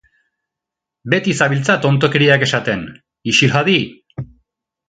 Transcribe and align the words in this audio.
Beti 1.13 1.35
zabiltza 1.45 1.75
tontokeriak 1.85 2.47
esaten! 2.49 2.83
ixil 3.35 3.55
hadi! 3.61 3.81